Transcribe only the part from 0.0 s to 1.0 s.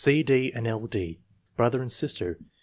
C. D. and L.